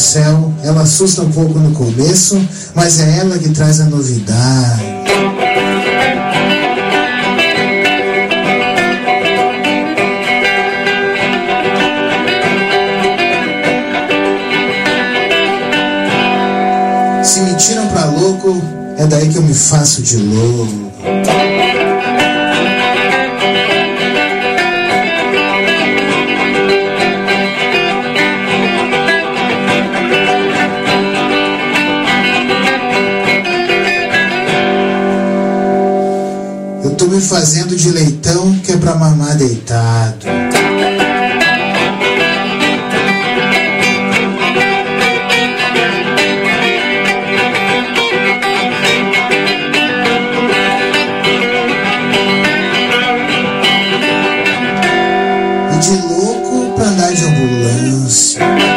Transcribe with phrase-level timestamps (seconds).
[0.00, 2.40] céu, ela assusta um pouco no começo,
[2.74, 4.82] mas é ela que traz a novidade.
[17.22, 18.60] Se me tiram pra louco,
[18.96, 20.90] é daí que eu me faço de louco.
[37.20, 40.26] Me fazendo de leitão que é pra mamar deitado.
[55.72, 58.69] E de louco pra andar de ambulância.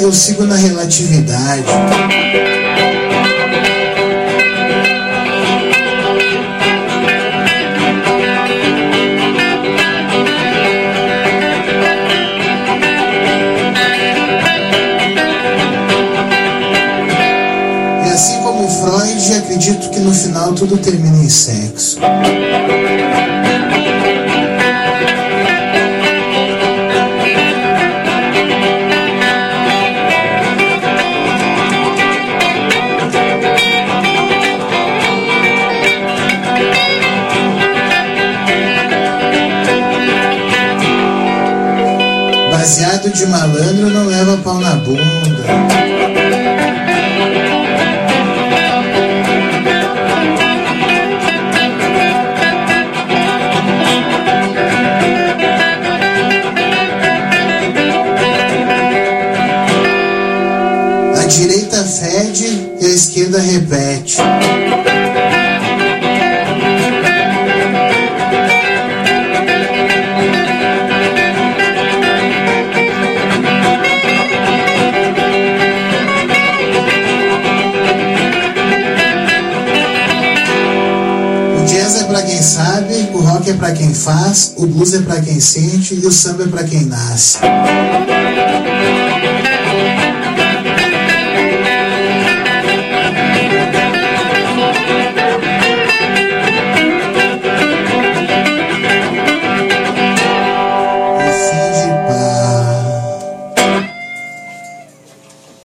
[0.00, 1.64] Eu sigo na relatividade.
[18.04, 21.98] E assim como Freud, acredito que no final tudo termina em sexo.
[43.12, 45.04] De malandro não leva pau na bunda.
[61.14, 64.16] A direita fede e a esquerda repete.
[81.64, 84.98] O jazz é pra quem sabe, o rock é pra quem faz, o blues é
[84.98, 87.38] pra quem sente e o samba é pra quem nasce.